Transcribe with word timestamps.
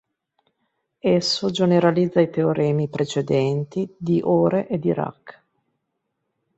Esso 1.15 1.51
generalizza 1.51 2.21
i 2.21 2.31
teoremi 2.31 2.87
precedenti 2.89 3.87
di 3.95 4.19
Ore 4.23 4.65
e 4.67 4.79
Dirac. 4.79 5.41